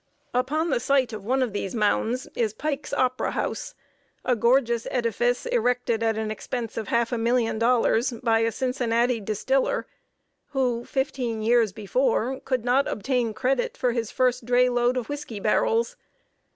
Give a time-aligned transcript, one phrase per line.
[0.33, 3.75] Upon the site of one of these mounds is Pike's Opera House,
[4.25, 8.51] a gorgeous edifice, erected at an expense of half a million of dollars, by a
[8.51, 9.85] Cincinnati distiller,
[10.53, 15.39] who, fifteen years before, could not obtain credit for his first dray load of whisky
[15.39, 15.95] barrels.